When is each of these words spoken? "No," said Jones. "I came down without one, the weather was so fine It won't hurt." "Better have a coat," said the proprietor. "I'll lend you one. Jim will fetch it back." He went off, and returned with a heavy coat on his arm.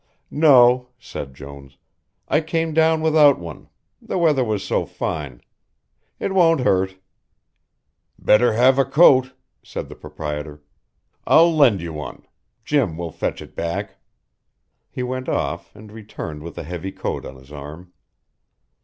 "No," 0.31 0.87
said 0.97 1.35
Jones. 1.35 1.77
"I 2.27 2.41
came 2.41 2.73
down 2.73 3.03
without 3.03 3.37
one, 3.37 3.69
the 4.01 4.17
weather 4.17 4.43
was 4.43 4.63
so 4.63 4.83
fine 4.83 5.41
It 6.19 6.33
won't 6.33 6.61
hurt." 6.61 6.97
"Better 8.17 8.53
have 8.53 8.79
a 8.79 8.83
coat," 8.83 9.33
said 9.61 9.89
the 9.89 9.95
proprietor. 9.95 10.63
"I'll 11.27 11.55
lend 11.55 11.81
you 11.81 11.93
one. 11.93 12.25
Jim 12.65 12.97
will 12.97 13.11
fetch 13.11 13.43
it 13.43 13.55
back." 13.55 13.97
He 14.89 15.03
went 15.03 15.29
off, 15.29 15.75
and 15.75 15.91
returned 15.91 16.41
with 16.41 16.57
a 16.57 16.63
heavy 16.63 16.91
coat 16.91 17.23
on 17.23 17.35
his 17.35 17.51
arm. 17.51 17.93